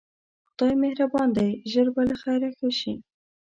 خدای 0.49 0.73
مهربان 0.83 1.29
دی 1.37 1.49
ژر 1.71 1.87
به 1.95 2.01
له 2.09 2.15
خیره 2.21 2.49
ښه 2.57 2.69
شې. 2.79 2.93